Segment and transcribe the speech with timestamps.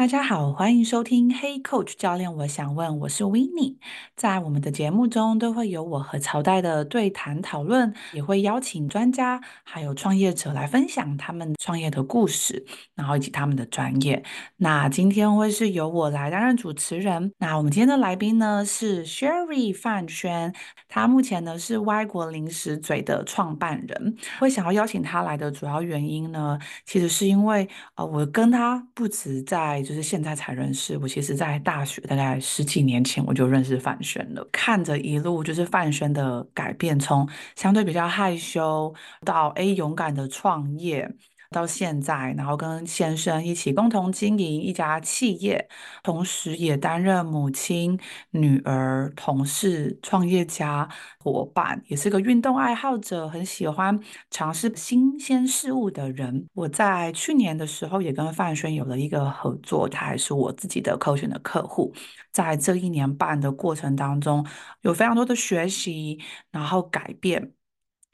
[0.00, 3.76] 大家好，欢迎收听 Hey Coach 教练，我想问，我是 Winnie。
[4.16, 14.24] 在我们的节目中，都会有我和朝代的对谈讨论，也会邀请专家还有创业者来分享他们创业的故事，然后以及他们的专业。
[14.56, 17.30] 那今天会是由我来担任主持人。
[17.36, 20.54] 那我们今天的来宾呢是 Sherry 范轩，
[20.88, 24.16] 他目前呢是歪国零食嘴的创办人。
[24.38, 34.48] 会想要邀请他来的主要原因呢，其实是因为呃，我跟他不止在就是现在才认识，我其实在大学大概十几年前我就认识范轩了。
[34.52, 38.94] 看着一路就是范轩的改变，从相对比较害羞
[39.26, 41.10] 到诶勇敢的创业。
[41.50, 45.68] 到现在，然后跟先生一起共同经营一家企业，
[46.02, 47.98] 同时也担任母亲、
[48.30, 53.98] 女儿、同事、创业家、伙伴，也是个运动爱好者，很喜欢
[54.30, 56.46] 尝试新鲜事物的人。
[56.54, 61.92] 我在去年的时候也跟范轩有了一个合作，他还是我自己的 coaching 的客户。
[62.30, 64.46] 在这一年半的过程当中，
[64.82, 66.20] 有非常多的学习，
[66.52, 67.52] 然后改变。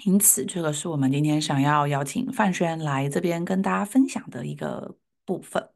[0.05, 5.71] 因此，这个是我们今天想要邀请范轩来这边跟大家分享的一个部分。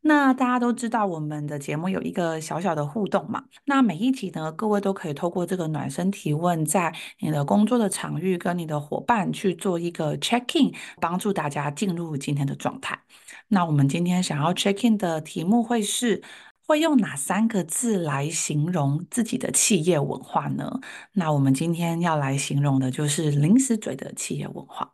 [0.00, 3.44] 那大家都知道，我们的节目有一个小小的互动嘛。
[3.64, 12.98] 那每一集呢，各位都可以透过这个暖身提问，在你的工作的场域跟你的伙伴去做一个 check in，帮助大家进入今天的状态。
[13.48, 16.22] 那我们今天想要 check in 的题目会是。
[16.72, 20.80] 会用哪三个字来形容自己的企业文化呢？
[21.12, 24.90] 那我们今天要来形容的就是零食嘴的企业文化。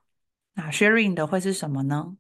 [0.55, 2.17] 那 Sharing 的会是什么呢？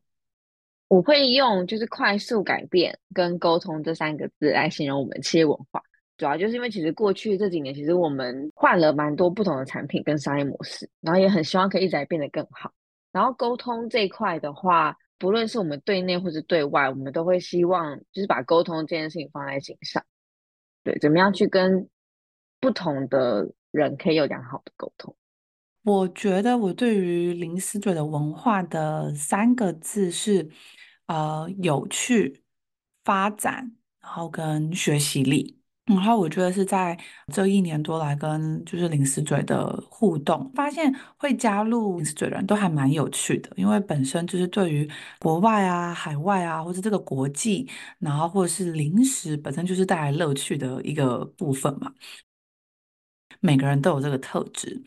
[0.87, 5.83] 我会用就是快速改变跟沟通这三个字来形容我们企业文化。
[6.17, 12.71] 主要就是因为其实过去这几年，其实我们换了蛮多不同的产品跟商业模式，然后也很希望可以一直来变得更好。
[13.11, 14.97] 然后沟通这一块的话。
[15.19, 20.05] 不论是我们对内或是对外，我们都会希望就是把沟通这件事情放在心上。
[20.84, 21.89] 对，怎么样去跟
[22.61, 25.15] 不同的人可以有良好的沟通？
[25.83, 30.49] 我觉得我对于零食嘴的文化的三个字是，
[31.07, 32.43] 呃，有趣、
[33.05, 35.58] 发展，然后跟学习力。
[35.88, 36.97] 然后我觉得是在
[37.32, 44.87] 这一年多来跟就是零食嘴的互动，发现会加入零食嘴的人都还蛮有趣的，因为本身就是对于
[45.19, 47.66] 国外啊、海外啊，或者这个国际，
[47.98, 51.91] 然后或者是零食本身就是带来乐趣的一个部分嘛。
[53.41, 54.82] 每个人都有这个特质。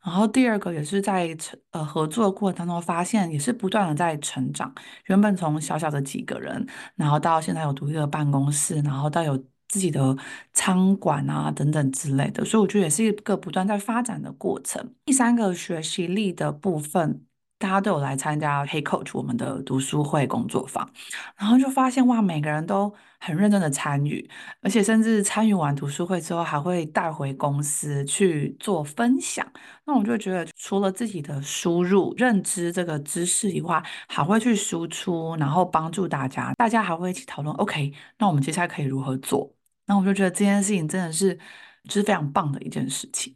[0.00, 1.36] 然后第二个也是在
[1.72, 4.72] 呃合作的过程当中发现，也是不断的在成长。
[5.06, 6.66] 原本从小小的几个人，
[6.96, 9.44] 然后到现在有独立的办公室，然后到有。
[9.68, 10.16] 自己的
[10.52, 14.94] 餐馆啊，等等之类的，所以我觉得也是一个不断在发展的过程。
[15.04, 17.22] 第三个学习力的部分，
[17.58, 20.90] 大家都有来参加黑 Coach 我们的读书会工作坊，
[21.36, 24.28] 然后就发现哇，每个人都很认真的参与，
[24.62, 29.46] 而且甚至参与完读书会之后，还会带回公司去做分享。
[29.84, 37.54] 那我就觉得，除了自己的输入认知这个知识以外，还会去输出，然后帮助大家，大家还会一起讨论。
[37.56, 39.57] OK，那我们接下来可以如何做？
[39.88, 41.34] 那我就觉得这件事情真的是，
[41.84, 43.34] 就是非常棒的一件事情。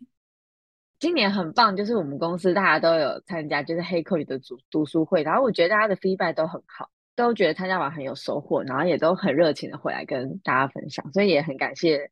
[1.01, 12.11] 今年很棒，就是我们公司大家都有参加，就是黑客里的读读书会，然后我觉得大家的 feedback 都很好，都觉得参加完很有收获，然后也都很热情的回来跟大家分享，所以也很感谢，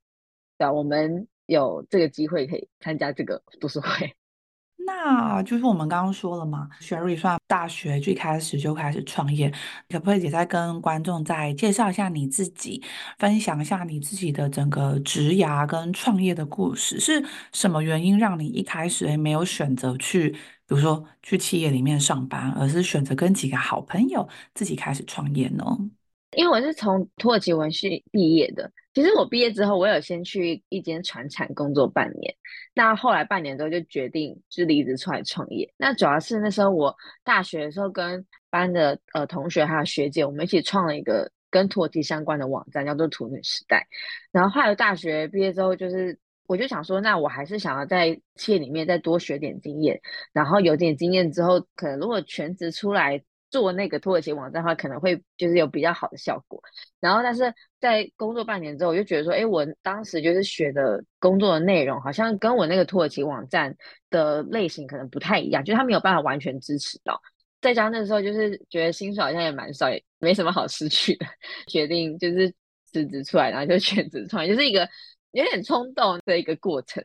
[0.58, 4.16] 对啊，我们有这个机会可以参加这个读书会。
[4.86, 9.52] 那就是我们刚刚说了嘛，Sherry 算大学最开始就开始创业，
[9.88, 12.82] 可不可以也再跟观众再介绍一下你自己，
[13.18, 16.98] 分享一下你自己的整个职涯跟创业的故事？
[16.98, 20.38] 是什么原因让你一开始没有选择去，比
[20.68, 25.64] 如说去企业里面上班，而是选择跟几个好朋友自己开始创业呢？
[26.36, 28.70] 因为我是从土耳其文系毕业的。
[28.92, 32.34] 其实我毕业之后，我有先去一间船产工作半年。
[32.74, 35.72] 那后来半年之后就决定是离职出来创业。
[35.76, 43.86] 那主要是那时候我大学的时候跟班的呃同学还有学姐，我们一起创了一个跟土耳其相关的网站，叫做土女时代。
[44.32, 46.18] 然后后来大学毕业之后，就是
[46.48, 50.00] 我就想说，那我还是想要在企业里面再多学点经验。
[50.32, 53.22] 然后有点经验之后，可能如果全职出来。
[53.50, 56.62] 做那个土耳其网站的话，可能会就是有比较好的效果。
[57.00, 63.76] 然后，但是在工作半年之后，我就觉得说，哎，我当时就是学的工作的内容，好像跟我那个土耳其网站
[64.08, 67.20] 的类型可能不太一样，就是他没有办法完全支持到。
[67.61, 71.26] 再加上那时候就是觉得薪水好像也蛮少，也没什么好失去的，
[71.67, 72.55] 决定就是
[72.87, 74.88] 辞职出来，然后就全职创业，就是一个
[75.32, 77.05] 有点冲动的一个过程。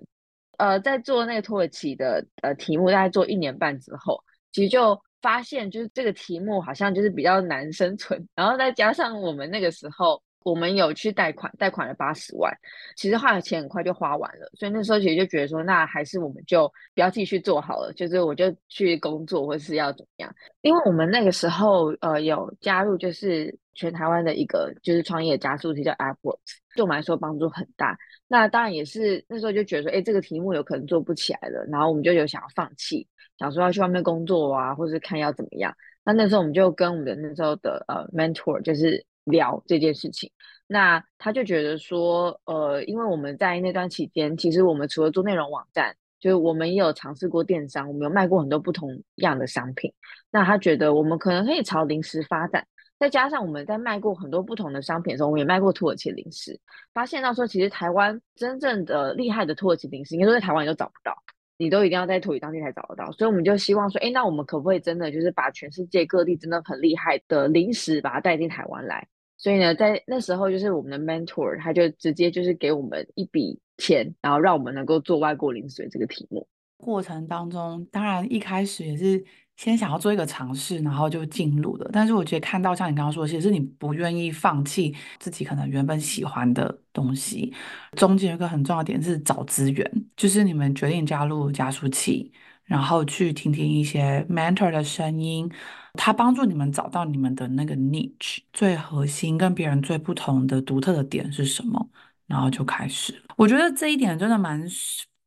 [0.58, 5.02] 呃，在做那个土耳其的呃题目，大概做一年半之后，其实就。
[5.26, 12.56] 发现就是这个题目好像就是比较难生存，然后再加上我们那个时候我们有去贷款，贷款了八十万，
[12.96, 20.32] 其实花的钱很快就花完了，所以那时候其实就觉得说，那还是我们就不要继续做好了，就是我就去工作或是要怎么样，
[20.62, 27.98] 因为我们那个时候呃有加入就是全台湾的一个就是创业加速器叫 AppWorks，对我们来说帮助很大。
[28.28, 33.08] 那当然也是那时候就觉得说，哎，这个题目有可能做不起来了，然后我们就有想要放弃。
[33.38, 35.76] 想说要去外面工作啊，或是看要怎么样。
[36.04, 40.32] 那那时候我们就跟我们的那时候的呃 mentor 就是聊这件事情。
[40.68, 49.94] 那他就觉得说，呃，因为我们在那段期间，其实我们除了做内容网站，就是我们也有尝试过电商，我们有卖过很多不同样的商品。
[50.32, 52.66] 那他觉得我们可能可以朝零食发展，
[52.98, 56.60] 再加上我们在卖过很多不同的商品的时候，我们也卖过土耳其零食，
[56.94, 61.16] 发现到说其实台湾真正的厉害的土耳其零食，应该都在台湾你都找不到。
[61.58, 69.08] 你都一定要在土耳其当地才找得到，所以我们就希望说，哎，那我们可不可以真的就是把全世界各地真的很厉害的零食把它带进台湾来？
[69.38, 76.48] 所以呢，在那时候就是我们的 mentor 他就直接就是给我们一笔钱，然后让我们能够做外国零食这个题目。
[76.78, 79.24] 过程当中，当然一开始也是。
[79.58, 81.90] 先想要做一个尝试，然后就进入了。
[81.94, 87.54] 但是我觉得看到像你刚刚说，其实你不愿意放弃自己可能原本喜欢的东西。
[87.96, 92.32] 中间有一个很重要的点是找资源，就是你们决定加入加速器，
[92.66, 95.50] 然后去听听一些 mentor 的声音，
[95.94, 101.90] 他帮助你们找到你们的那个 niche 最核心跟别人最不同的独特的点是什么，
[102.28, 103.24] 然后就开始。
[103.38, 104.62] 我觉得这一点真的蛮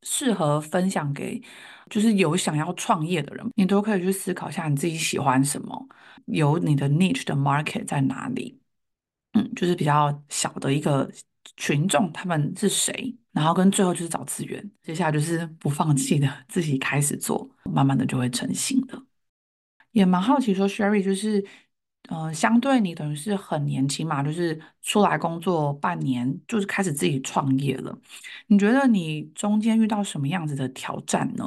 [0.02, 1.42] 适合分享给。
[1.88, 5.88] 就是有想要创业的人，你都可以去思考一下你自己喜欢什么，
[6.26, 8.58] 有你的 niche 的 market 在哪里。
[9.32, 11.11] 嗯，就是比较小的一个
[11.56, 13.14] 群众，他们是谁？
[13.31, 19.00] 然后跟最后就是找资源，接下来就是不放弃的 自己开始做，慢慢的就会成型的。
[19.93, 21.44] 也蛮好奇说，Sherry 就是，
[22.08, 27.96] 呃，相对你等于是很年轻嘛，就是出来工作半年，就是开始自己创业了。
[28.46, 31.44] 你觉得你中间遇到什么样子的挑战呢？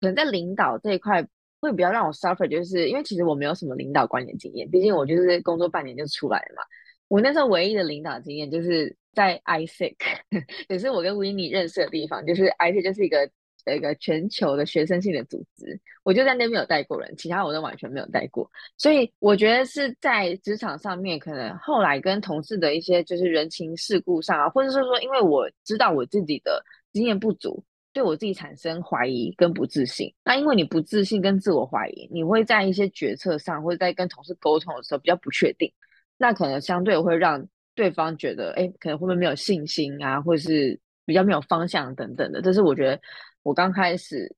[0.00, 1.26] 可能在领导这一块
[1.60, 6.62] 会比较让我 suffer，就是因为其实我没有什么领导管理经验，毕竟我就是工作半年就出来了嘛。
[7.08, 9.94] 我那时候唯一的领导经验就是在 ISEC，
[10.68, 13.30] 也是我跟 Winnie 认识的地方，就是 ISEC 就是一个
[13.74, 18.50] 一个全球的学生性的组织，我就在那边有带过人，其他我都完全没有带过。
[18.76, 26.62] 所以我觉得是在职场上面，可能后来跟同事的一些就是人情世故上啊，或者是说，因为我知道我自己的
[26.92, 27.64] 经验不足。
[27.96, 35.72] 对我自己产生怀疑跟不自信，那因为你不自信跟自我怀疑，你会在一些决策上或者在跟同事沟通的时候比较不确定，
[36.18, 37.42] 那可能相对会让
[37.74, 42.42] 对方觉得，哎，可能会不会没有信心啊，或是比较没有方向等等的。
[42.42, 43.00] 这是我觉得
[43.42, 44.30] 我刚开始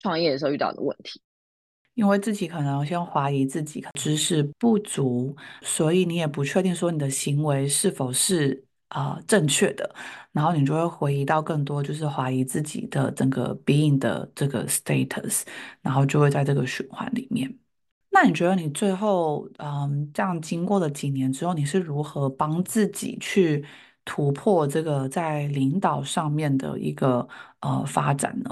[0.00, 1.22] 创业的时候遇到的问题，
[1.94, 8.65] 因为自己可能先怀疑自己知识不足，所以你也不确定说你的行为是否是。
[8.88, 9.94] 啊、正确的，
[10.32, 15.42] 然后你就会回忆到更多，就是怀疑自己的整个 being 的这个 status，
[15.82, 17.52] 然后就会在这个循环里面。
[18.10, 23.64] 那你觉得你最后，嗯，这样经过了几年之后，你是如何帮自己去
[24.04, 27.26] 突破这个在领导上面的一个
[27.60, 28.50] 呃发展呢？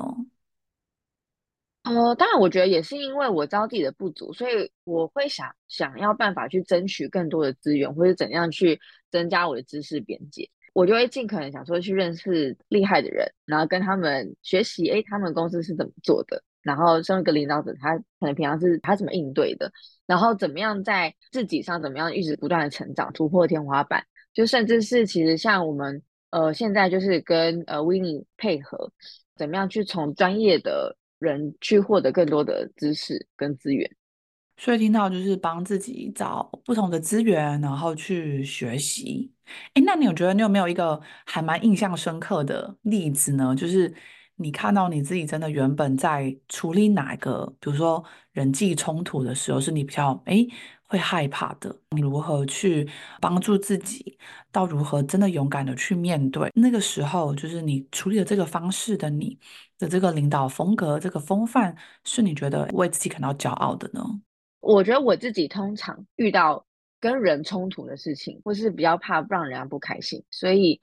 [1.82, 8.80] 呃，当然，我觉得也是因为我知道自己的不足，所以我会想想要办法去争取更多的资源，或者怎样去
[9.14, 10.50] 增加我的知识边界。
[10.72, 19.70] 我就会尽可能想说去认识厉害的人，然后跟他们学习，诶，他们公司是怎么做的，然后身为一个领导者，他可能平常是他怎么应对的，
[20.04, 28.90] 然后怎么样在自己上怎么样一直不断的成长，突破天花板，就甚至是其实像我们呃现在就是跟呃 Winnie 配合，
[29.36, 30.96] 怎么样去从专业的。
[31.20, 33.90] 人去获得更多的知识跟资源。
[34.56, 39.30] 所以听到就是帮自己找不同的资源，然后去学习。
[39.74, 43.54] 哎，那你有觉得你有没有一个还蛮印象深刻的例子呢？
[43.54, 43.92] 就是
[44.36, 50.46] 你看到你自己真的原本在处理哪一个，比如说人际冲突的时候，是你比较哎
[50.84, 52.88] 会害怕的，你如何去
[53.20, 54.16] 帮助自己，
[54.50, 59.38] 到如何真的勇敢的去面对那个时候，就是你处理的这个方式的你
[59.78, 64.00] 的这个领导风格，这个风范，是你觉得为自己感到骄傲的呢？
[64.64, 66.64] 我觉得我自己通常遇到
[67.00, 70.80] 跟人冲突的事情，或是比较怕让人家不开心，所以，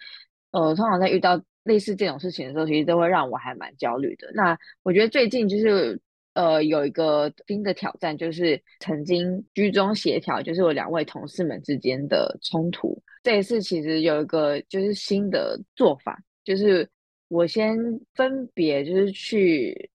[0.52, 4.32] 呃，通常在遇到类似这种事情的时候，其实都会让我还蛮焦虑的。
[4.34, 6.00] 那我觉得最近就是，
[6.34, 13.02] 呃，有一个新的挑战，就是曾经居中协调，就是我两位同事们之间的冲突。
[13.24, 16.88] 这一次其实有一个就是新的做法，就是
[17.30, 17.76] 我先
[18.14, 19.90] 分别就是去。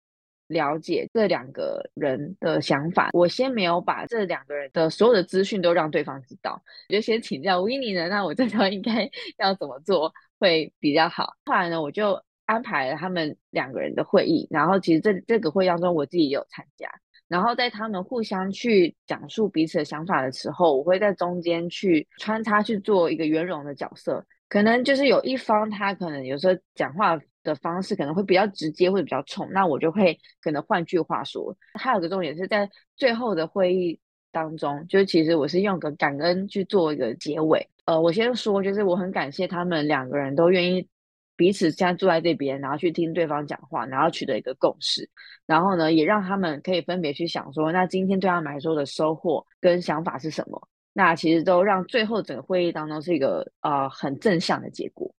[0.46, 11.34] 了解这两个人的想法，我先没有把这两个人的所有的资讯都让对方知道，我就先请教 Winnie 呢，那我这时候应该 要怎么做会比较好？
[11.44, 16.90] 后来呢，我就安排了他们两个人的会议，然后其实这这个会当中我自己也有参加，
[17.26, 27.18] 然后在他们互相去讲述彼此的想法的时候，我会在中间去穿插去做一个圆融的角色，可能就是有一方他可能有时候讲话。
[27.44, 31.54] 的方式可能会比较直接，或者比较冲，那我就会可能换句话说。
[31.74, 34.00] 还有个重点是在最后的会议
[34.32, 37.68] 当中，就是其实我是用个感恩去做一个结尾。
[37.84, 40.88] 呃，我先说，就是我很感谢他们两个人都愿意
[41.36, 45.06] 彼此现在坐在这边，然后去听对方讲话，然后取得一个共识。
[45.44, 50.66] 然后呢，也让他们可以分别去想说，那今天对他们来说的收获跟想法是什么？
[50.94, 55.14] 那其实都让最后整个会议当中是一个呃很正向的结果。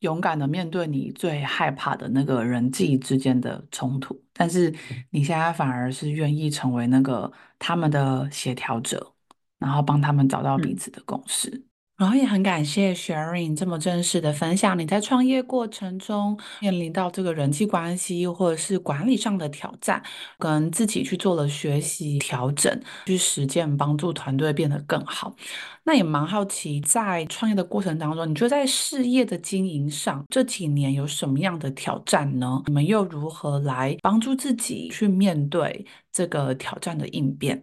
[0.00, 4.74] 勇敢的面对你最害怕的那个人际之间的冲突，但是
[5.10, 9.14] 你现在反而是愿意成为那个他们的协调者，
[9.58, 11.50] 然后帮他们找到彼此的共识。
[11.50, 11.69] 嗯
[12.00, 20.02] 然后也很感谢 Sharing 这么正式的分享，你在创业过程中面临到这个人际关系或者是管理上的挑战，
[20.38, 25.36] 跟自己去做了学习调整，去实践帮助团队变得更好。
[25.84, 32.62] 那也蛮好奇，在创业的过程当中，你觉得在事业的经营上这几年有什么样的挑战呢？
[32.68, 37.62] 你们又如何来帮助自己去面对这个挑战的应变？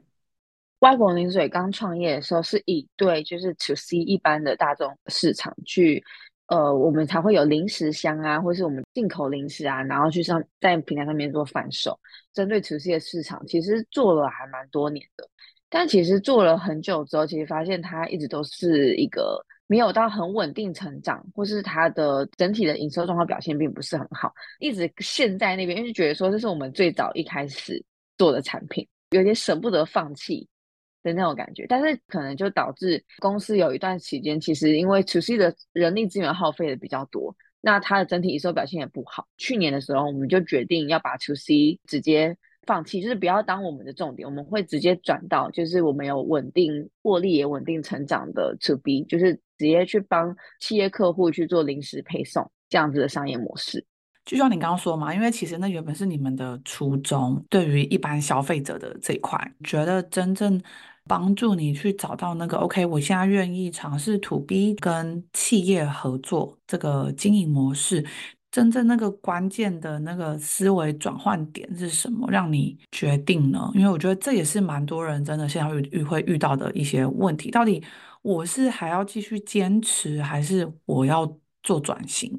[0.79, 6.03] 外国零水刚创业的时候，是以对就是 to C 一般的大众市场去，
[6.47, 11.99] 呃，我们才会有零食箱啊，或是我们进口零食啊，然后去上在平台上面做贩售。
[12.31, 15.27] 针对 to C 的市场，其实做了还蛮多年的，
[15.67, 27.83] 但其实做了很久之后，其实发现它一直都是一个没有到很稳定成长，或是它的整体的营收状况表现并不是很好，一直陷在那边，因为觉得说这是我们最早一开始
[28.15, 30.47] 做的产品，有点舍不得放弃。
[31.03, 39.27] 的那种感觉，但是可能就导致公司有一段期间，其实因为 To C 的人力资源耗费的比较多，那它的整体营收表现也不好。
[39.37, 42.35] 去年的时候，我们就决定要把 To C 直接
[42.65, 53.85] 放弃，就是不要当我们的重点，我们会直接转到就是我们有稳定获利也稳定成长的 To B，就是直接去帮企业客户去做临时配送这样子的商业模式。
[54.27, 60.61] 就像你刚刚说嘛，因为其实那原本是你们的初衷，对于一般消费者的这一块，觉得真正
[61.05, 68.05] 帮助你去找到那个 OK，我现在愿意尝试 To B 跟企业合作这个经营模式，
[68.51, 73.71] 真正那个关键的那个思维转换点是什么，让你决定呢？
[73.75, 77.81] 因为我觉得这也是蛮多人真的现在会遇会遇到的一些问题，到底
[78.21, 81.25] 我是还要继续坚持，还是我要
[81.63, 82.37] 做转型？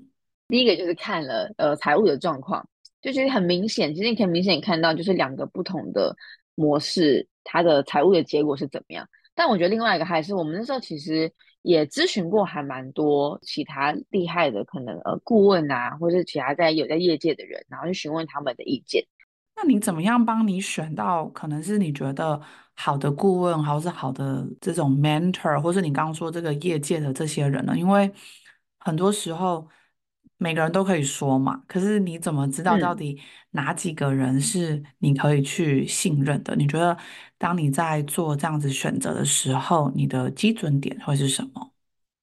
[0.48, 2.66] 第一个就是看了呃财务的状况，
[3.02, 6.16] 就觉得很明显，其实你可以明显看到就是两个不同的
[6.54, 9.06] 模式，它的财务的结果是怎么样。
[9.34, 19.04] 但我觉得另外一个还是我们那时候其实也咨询过还蛮多其他厉害的可能呃顾问啊，或者是其他在有在业界的人，然后去询问他们的意见。
[19.54, 22.40] 那你怎么样帮你选到可能是你觉得
[22.74, 27.76] 好的顾问，或是好的这种 mentor，或是你刚刚说这个业界的这些人呢？
[27.76, 28.10] 因为
[28.78, 29.68] 很多时候。
[30.40, 36.54] 每个人都可以说嘛，可是你怎么知道到底哪几个人是你可以去信任的？
[36.54, 36.96] 嗯、你觉得
[37.36, 41.72] 当你在做这样子选择的时候，你的基准点会是什么？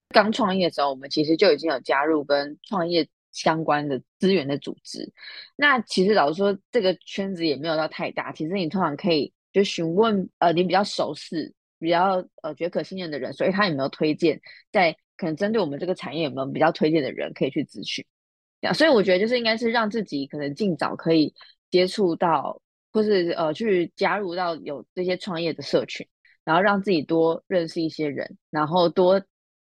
[0.09, 5.11] 刚创业的时候，我们其实就已经有加入跟创业相关的资源的组织。
[5.57, 8.31] 那其实老实说，这个圈子也没有到太大。
[8.31, 14.39] 其实你通常可以就询问呃，你比较熟悉、比较呃觉得可信任的人，所以他有没有推荐
[14.71, 14.95] 在。
[15.17, 18.05] 可能针对我们这个产业有没有比较推荐的人可以去咨询？
[18.61, 21.33] 这样，所以我觉得就是应该是让自己可能尽早可以
[21.69, 26.07] 接触到或是呃去加入到有这些创业的社群，
[26.43, 29.21] 然后让自己多认识一些人，然后多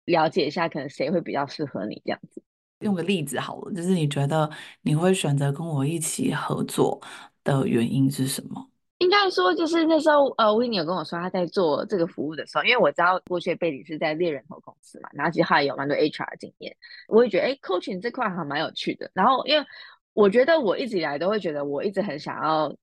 [0.06, 2.42] 了解一下可能谁会比较适合你这样子。
[2.80, 4.50] 用个例子好了，就是你觉得
[4.82, 7.02] 你会选择跟我一起合作
[7.44, 8.70] 的原因是什么？
[9.00, 16.76] 应该说，就是那时候，呃，Winnie 有跟我说他在做这个服务的时候，因为我知道过去的背景是在猎人头公司嘛，然后其实他也有蛮多 HR 的经验，
[17.10, 19.12] 我会觉得，哎，coaching 这块还蛮有趣的。
[19.14, 19.66] 然后，因为
[20.14, 22.74] 我觉得我一直以来都会觉得，我一直很想要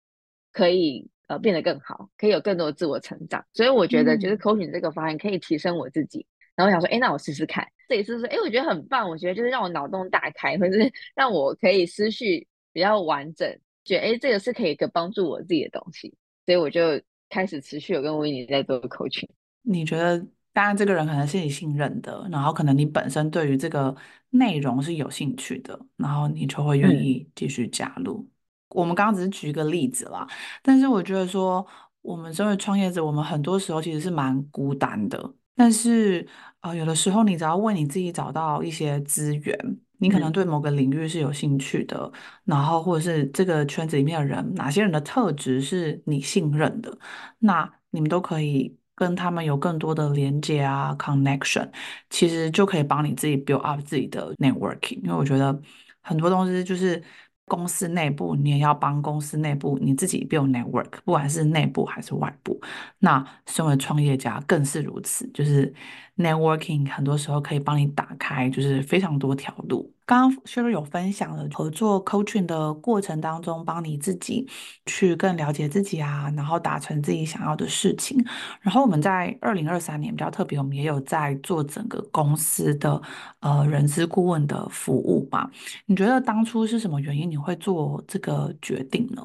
[0.52, 6.19] 可以呃变得更好，可以有更多的自我成长，所以我觉得就是 coaching 这个方案可以提升我自己。
[6.21, 6.26] 嗯、
[6.57, 13.59] 然后我想说，哎，那我试试看，这一次是，哎，我觉得很棒，我觉得就是让我脑洞大开，或者是让我可以思绪比较完整。
[13.85, 16.15] 觉得哎，这个是可以个帮助我自己的东西，
[16.47, 16.81] 所以我就
[17.29, 19.29] 开始持续有跟维尼在做 coaching。
[19.62, 20.19] 你觉得，
[20.53, 23.95] 当然这个人可能是你信任的，然后可能你本身对于这个
[24.31, 28.19] 内容是有兴趣的，然后你就会愿意继续加入。
[28.19, 28.31] 嗯、
[28.71, 30.27] 我们刚刚只是举一个例子啦，
[30.62, 31.67] 但是我觉得说，
[32.01, 36.27] 我们身为创业者，我们很多时候其实是蛮孤单的，但是
[36.61, 39.79] 啊、呃，有的时候你只要为你自己找到一些资源。
[40.03, 46.99] 你可能对某个领域是有兴趣的，嗯、然后或者是这个圈子里面的人，哪些人的特质是你信任的，
[47.39, 51.71] 那你们都可以跟他们有更多的连接啊，connection，
[52.11, 55.01] 其实就可以帮你自己 build up 自己的 networking。
[55.03, 55.57] 因为我觉得
[56.01, 57.01] 很多东西就是
[57.47, 62.61] 公司内部，你也要帮公司内部你自己 build network，不管是内部还是外部。
[62.99, 65.73] 那身为创业家更是如此，就是
[66.17, 69.93] networking 很多时候可以帮你打开，就是非常多条路。
[70.05, 74.49] 刚刚 Sherry 有分享了合作 coaching 的过程当中，帮你自己
[74.85, 78.23] 去更了解自己啊，然后达成自己想要的事情。
[78.61, 83.01] 然后我们在二零二三年比较特别，我们也有在做整个公司的
[83.41, 85.49] 呃人资顾问的服务吧。
[85.87, 89.23] 你觉得当初是什么原因你会做这个决定呢？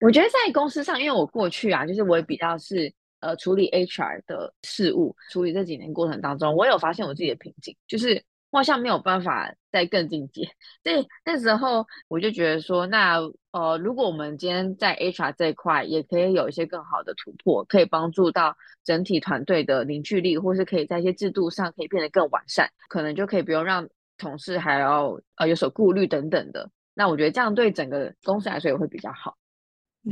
[0.00, 2.90] 我觉得在公司上，因为我过去啊，就是我也比较是
[3.20, 8.24] 呃处理 HR 的事务，处理这几年过程当中，我有发现我自己的瓶颈，就是。
[8.50, 10.42] 我好像没有办法再更进阶，
[10.82, 13.18] 所以那时候我就觉得说，那
[13.52, 26.68] 呃，如果我们今天在 HR 这一块也可以有一些更好的突破，可以帮助到整体团队的凝聚力，或是可以在一些制度上可以变得更完善，可能就可以不用让同事还要呃有所顾虑等等的。
[26.94, 29.36] 那我觉得这样对整个公司来说也会比较好。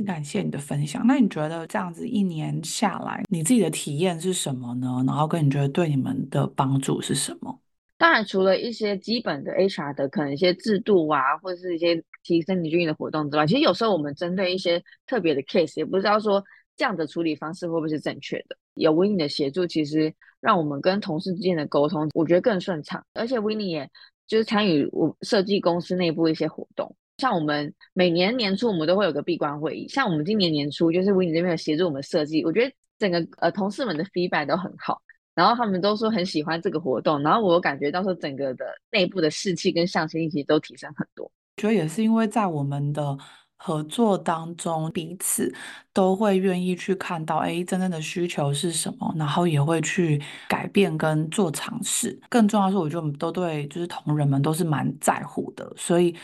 [0.06, 1.04] 感谢你的分享。
[1.06, 5.02] 那你觉得这样子一年下来，你自己的体验是什么呢？
[5.06, 7.60] 然后跟你觉得对你们的帮助是什么？
[7.98, 16.42] 当然，除了一些基本的 HR 的可能一些制度啊，或者是一些提升凝聚力的活动之外，其实有时候我们针对一些特别的 case，也不知道说
[16.76, 18.56] 这样的处理方式会不会是正确的。
[18.74, 23.04] 有 Winnie 的协助，其实让我们跟同事之间的沟通，我觉得更顺畅。
[23.14, 23.90] 而且 Winnie 也
[24.28, 35.02] 就是参与我设计公司内部一些活动，像我们每年年初我们都会有个闭关会议，像我们今年年初就是 Winnie 这边有协助我们设计，我觉得整个呃同事们的 feedback 都很好。
[35.38, 41.24] 然后他们都说很喜欢这个活动，然后我感觉到说整个的内部的士气跟向心力其实都提升很多。
[41.26, 43.16] 我觉得也是因为在我们的
[43.56, 45.54] 合作当中，彼此
[45.92, 52.20] 都会愿意去看到，哎，真正的需求是什么，然后也会去改变跟做尝试。
[52.28, 56.16] 更重要的是，我觉得我们都对，就是同仁们都是蛮在乎的，所以。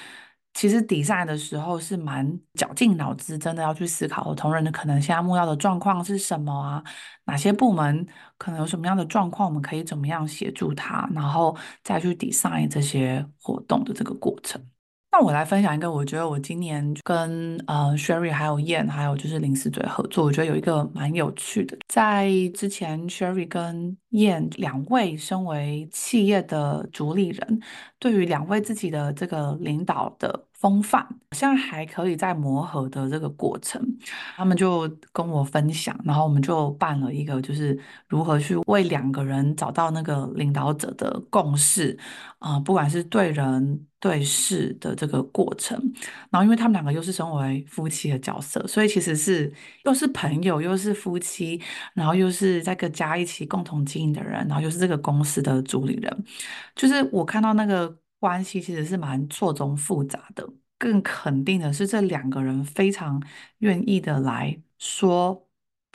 [0.54, 6.82] 其实 design 的时候是蛮绞尽脑汁，真的要去思考同仁的可能现在目标的状况是什么啊？
[7.24, 8.06] 哪些部门
[8.38, 14.64] 可能有什么样的状况，我们可以怎么样协助他，然后再去 design 这些活动的这个过程。
[15.16, 21.78] 那我来分享一个，我觉得我今年跟呃 Sherry 还有燕还有就是林思嘴合作，我觉得有一个蛮有趣的。
[21.86, 27.60] 在之前 Sherry 跟燕两位身为企业的主理人，
[28.00, 33.80] 对于两位自己的这个领导的风范，现在还可以在磨合的这个过程，
[34.34, 41.96] 他们就跟我分享，然后我们就办了一个，就是如何去为两个人找到那个领导者的共识
[42.40, 43.86] 啊、不管是对人。
[44.04, 45.78] 对事的这个过程，
[46.30, 49.50] 然后因为他们两个又是身为夫妻的角色，所以其实是
[49.84, 51.58] 又是朋友，又是夫妻，
[51.94, 56.24] 然后又是在个家一起共同经营的人，然后又是这个公司的主理人，
[56.76, 60.46] 就是我看到那个关系其实是蛮错综复杂的。
[60.76, 63.22] 更肯定的是，这两个人非常
[63.60, 65.48] 愿意的来说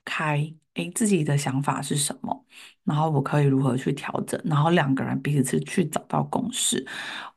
[0.04, 2.46] 开，诶，自己的想法是什么，
[2.86, 6.86] 然后我可以如何去调整，然后两个人彼此去找到共识。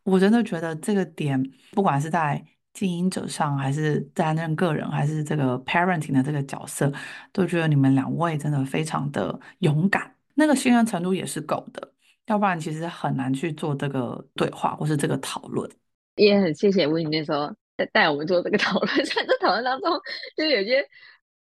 [0.04, 6.90] 我真的觉得这个点，不管是在经营者上，还是担任个人，还是这个 parenting 的这个角色，
[7.32, 11.92] 都觉得你们两位真的非常的勇敢，那个信任程度也是够的，
[12.26, 15.68] 要不然其实很难去做这个对话或是这个讨论。
[16.14, 19.90] 也很谢谢 Win 那时候在带我们做这个讨论， 在这讨论当中，
[20.36, 20.84] 就是有些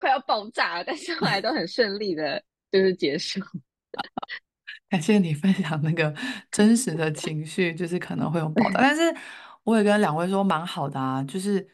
[0.02, 3.40] 快要爆炸了，但是后来都很顺利的，就是结束。
[4.90, 6.14] 感谢你分享那个
[6.50, 9.02] 真实的情绪，就是可能会有爆炸， 但是
[9.64, 11.66] 我也跟两位说蛮好的啊，就是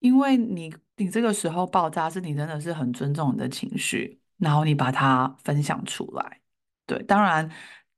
[0.00, 6.40] 因为你你这个时候爆炸，是你真的是很尊重你的情绪，然后你把它分享出来。
[6.86, 7.48] 对，当然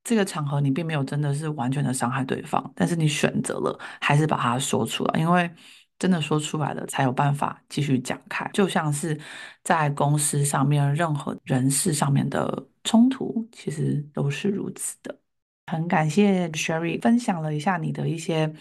[0.02, 5.50] 这个场合你并没有真的是完全的伤害对方，但是你选择了还是把它说出来，因为
[5.98, 8.48] 真的说出来了才有办法继续讲开。
[8.52, 9.18] 就像是
[9.62, 15.18] 在公司上面任何人事上面的冲突，其实都是如此的。
[15.66, 18.52] 很感谢 Sherry 分享了一下你的一些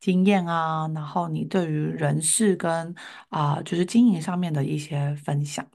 [0.00, 2.94] 经验啊，然后你对于人事跟
[3.28, 5.66] 啊、就是经营上面的一些分享，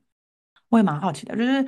[0.69, 1.67] 我也蛮好奇的，就是。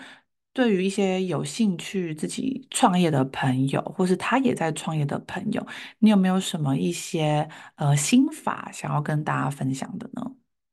[0.54, 5.66] 对于一些有兴趣自己创业的朋友，或是他也在创业的朋友，
[5.98, 10.22] 你有没有什么一些呃心法想要跟大家分享的呢？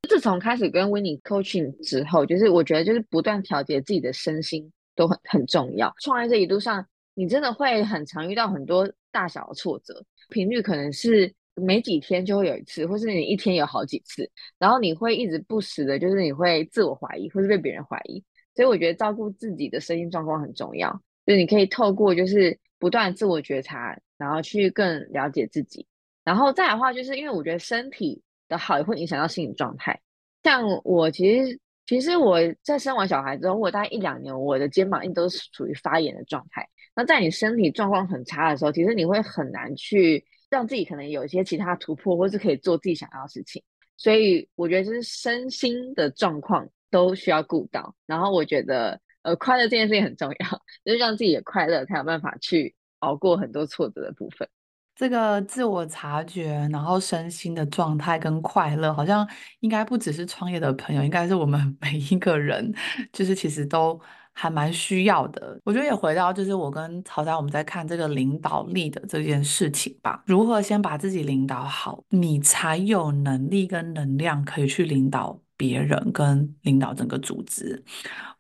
[0.09, 5.95] 自从开始跟 Winnie Coaching 之后，就是我觉得就是不断调节自己的身心都很很重要。
[6.03, 18.23] 创业这一路上，你真的会很常遇到很多大小的挫折，频率可能是没几天就会有一次，或是你一天有好几次，然后你会一直不时的，就是你会自我怀疑，或是被别人怀疑。
[18.61, 20.93] 所以我觉得照顾自己的身心状况很重要，
[21.25, 25.87] 就是你可以透过就是不断自我觉察，然后去更了解自己。
[26.25, 28.21] 然后再来的话，就是因为我觉得身体
[28.51, 29.99] 的好也会影响到心理状态。
[30.43, 36.69] 像我其实其实我在生完小孩之后，我大概一两年，我的肩膀一直都是处于发炎的状态。
[36.95, 43.63] 那在你身体状况很差的时候，其实你会很难去让自己可能有一些其他突破，或是可以做自己想要的事情。
[43.97, 46.69] 所以我觉得就是身心的状况。
[46.91, 54.49] 都需要顾到，然后我觉得，呃，快乐这件事情很重要，就是让自己也快乐，才有办法去熬过很多挫折的部分。
[54.97, 59.27] 这个自我察觉，然后身心的状态跟快乐，好像
[59.61, 62.71] 应该不只是创业的朋友，应该是我们每一个人，
[63.11, 63.99] 就是其实都
[64.35, 65.59] 还蛮需要的。
[65.65, 70.23] 我觉得也回到，就是我跟曹丹我们在看这个领导力的这件事情吧。
[70.27, 75.41] 如何先把自己领导好，你才有能力跟能量可以去领导。
[75.61, 77.85] 别人跟领导整个组织，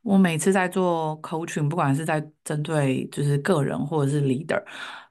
[0.01, 4.59] 我每次在做 coaching，不管是在针对就是个人或者是 leader，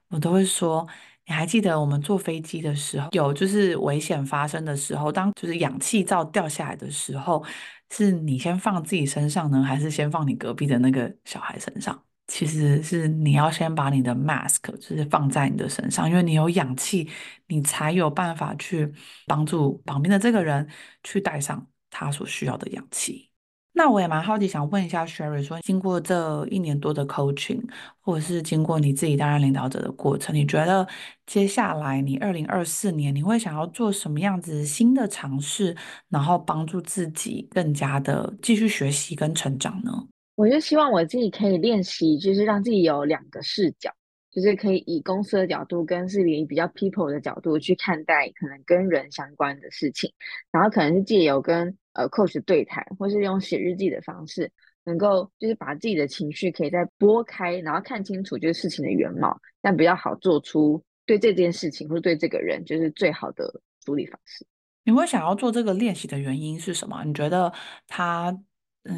[0.08, 0.84] 我都会说，
[1.26, 7.44] 你还记得我们坐飞机的时候，有就是危险发生的时候，当就是氧气罩掉下来的时候，
[7.92, 12.02] 是你先放自己身上呢，还是先放你隔壁的那个小孩身上？
[12.26, 17.08] 其实是你要先把你的 mask 就是放在你的身上，因为你有氧气，
[17.46, 18.92] 你才有办法去
[19.26, 20.68] 帮助旁边的这个人
[21.04, 21.66] 去戴上。
[21.90, 23.26] 他所需要的氧气。
[23.72, 27.62] 那我也蛮好奇，想问一下 Sherry，说经过这一年多的 coaching，
[28.00, 30.86] 或者是经过你自己担任领导者的过程，你觉得
[31.24, 35.74] 接下来你二零二四年你会想要做什么样子新的尝试，
[36.08, 39.92] 然后帮助自己更加的继续学习跟成长呢？
[40.34, 43.90] 我就希望我自己可以练习，就是让自己有两个视角。
[44.30, 50.12] 就是可以以公司的角度，跟是以比较 people 的角度去看待可能跟人相关的事情，
[50.52, 54.50] 然后可能是借由跟呃 coach 对谈，或是用写日记的方式，
[54.84, 64.46] 能够就是把自己的情绪可以再拨开，然后看清楚就是事情的原貌，但比较好做出对这件事情或者对这个人就是最好的处理方式。
[64.84, 67.02] 你会想要做这个练习的原因是什么？
[67.04, 67.52] 你觉得
[67.86, 68.36] 他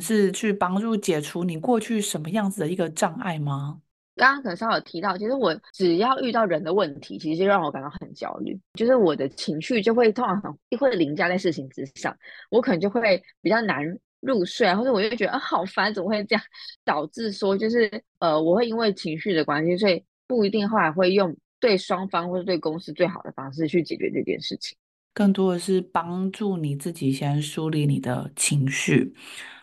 [0.00, 3.80] 是去帮助解除你过去什么样子的一个障碍吗？
[4.14, 12.16] 刚刚可能稍微有提到，其实我只要遇到人的问题，其实就让我感到很焦虑，就是我的情绪就会通常很会凌驾在事情之上，
[12.50, 13.82] 我可能就会比较难
[14.20, 16.44] 入睡啊，或者我就觉得啊好烦，怎么会这样？
[16.84, 24.76] 导致说就是呃，我会因为情绪的关系，所以不一定后来会用对双方或者对公司最好的方式去解决这件事情，
[25.14, 29.14] 更多的是帮助你自己先梳理你的情绪，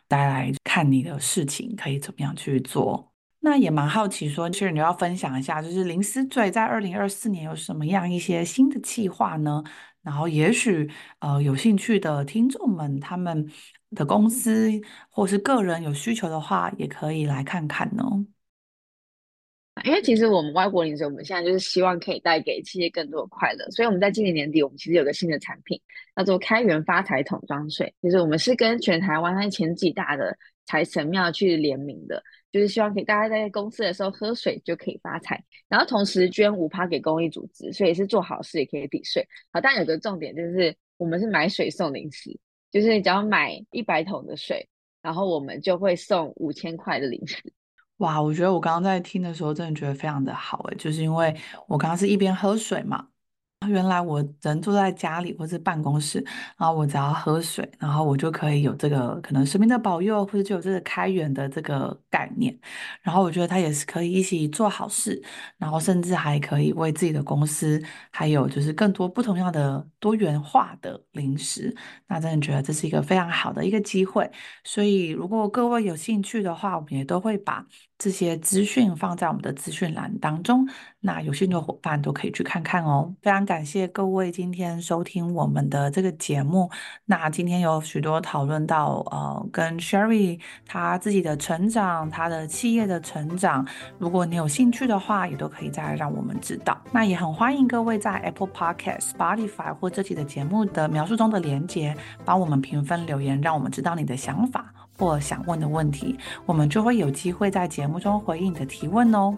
[0.07, 3.08] 再来看你的事情可以怎么样去做。
[3.41, 9.63] 那也蛮好奇说，其实你要分享一下，就是林思醉在二零二四年有什么样一些新的计划呢？
[10.01, 13.49] 然后也许呃有兴趣的听众们，他们
[13.91, 14.69] 的公司
[15.09, 18.03] 或是个人有需求的话，也可以来看看呢。
[19.85, 25.79] 因为其实我们外国零食，我们现在就是希望可以带给企业更多的快乐，所以我们在今年年底，我们其实有个新的产品，
[26.17, 27.93] 叫做开源发财桶装水。
[28.01, 32.21] 其实我们是跟全台湾那前几大的财神庙去联名的。
[32.51, 39.27] 就是希望可以大家在公司的时候喝水就可以发财，然后同时捐五趴给公益组织，所以是做好事也可以抵税。
[39.51, 42.39] 好，但有个重点就是我们是买水送零食，
[42.71, 44.67] 就是你只要买一百桶的水，
[45.01, 47.53] 然后我们就会送五千块的零食。
[47.97, 51.35] 哇，我觉得我刚刚在听的时候真的觉得非常的好诶，就是因为
[51.67, 53.07] 我刚刚是一边喝水嘛，
[53.67, 56.23] 原来我人坐在家里或是办公室，
[56.57, 62.57] 然后我只要喝水，然后我就可以有这个可能神明的保佑，或者就有这个开源的这个概念。
[63.01, 65.21] 然后我觉得他也是可以一起做好事，
[65.57, 71.75] 然后甚至还可以为自己的公司，还有就是更多不同样的多元化的零食。
[72.07, 74.29] 那真的觉得这是一个非常好的一个机会。
[74.63, 77.65] 所以如果各位有兴趣的话，我们也都会把
[77.99, 80.67] 这些资讯放在我们的资讯栏当中。
[81.01, 83.13] 那有兴趣的伙伴都可以去看看哦。
[83.21, 86.69] 非常感谢各位今天收听我们的这个节目。
[87.05, 93.67] 那今天有许多讨论到，呃，跟 Sherry 他自己的成长，他的企业的成长。
[93.97, 96.77] 如果你有兴趣的话，也都可以再让我们知道。
[96.91, 104.73] 那也很欢迎各位在 Apple Podcast、Spotify 或这期的节目的描述中的连接，帮我们评分留言，让我们知道你的想法。
[104.99, 109.35] 或想问的问题，我们就会有机会在节目中回应你的提问哦。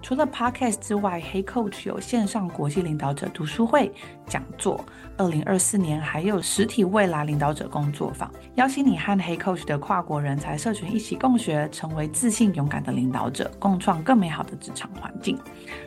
[0.00, 3.92] 除了 Podcast 之外，Hey Coach 有线上国际领导者读书会
[4.26, 4.82] 讲座，
[5.18, 15.38] 二零二四年还有实体未来领导者工作坊，邀请你和 Hey Coach 的跨国人才社群一起共学，成为自信勇敢的领导者，共创更美好的职场环境。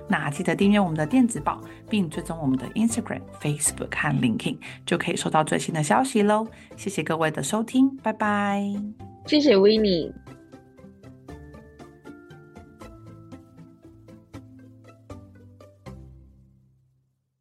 [0.07, 1.59] 那记得订阅我们的电子报，
[1.89, 6.47] 并追踪我们的 Instagram、Facebook 和 LinkedIn，就可以收到最新的消息喽。
[6.77, 9.14] 谢谢各位的收听，拜拜。
[9.27, 10.13] 谢谢维尼。